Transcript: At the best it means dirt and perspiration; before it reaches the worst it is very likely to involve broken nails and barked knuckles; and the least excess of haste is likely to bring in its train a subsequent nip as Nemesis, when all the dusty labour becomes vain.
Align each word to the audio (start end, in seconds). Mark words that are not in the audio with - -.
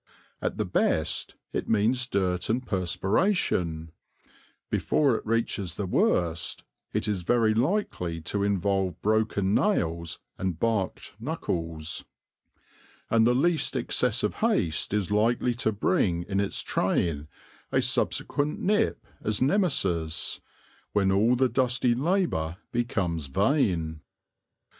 At 0.41 0.57
the 0.57 0.65
best 0.65 1.35
it 1.53 1.69
means 1.69 2.07
dirt 2.07 2.49
and 2.49 2.65
perspiration; 2.65 3.91
before 4.71 5.13
it 5.15 5.23
reaches 5.27 5.75
the 5.75 5.85
worst 5.85 6.63
it 6.91 7.07
is 7.07 7.21
very 7.21 7.53
likely 7.53 8.19
to 8.21 8.41
involve 8.41 8.99
broken 9.03 9.53
nails 9.53 10.17
and 10.39 10.57
barked 10.57 11.13
knuckles; 11.19 12.03
and 13.11 13.27
the 13.27 13.35
least 13.35 13.75
excess 13.75 14.23
of 14.23 14.33
haste 14.41 14.91
is 14.91 15.11
likely 15.11 15.53
to 15.53 15.71
bring 15.71 16.23
in 16.23 16.39
its 16.39 16.61
train 16.63 17.27
a 17.71 17.79
subsequent 17.79 18.59
nip 18.59 19.05
as 19.23 19.39
Nemesis, 19.39 20.41
when 20.93 21.11
all 21.11 21.35
the 21.35 21.47
dusty 21.47 21.93
labour 21.93 22.57
becomes 22.71 23.27
vain. 23.27 24.01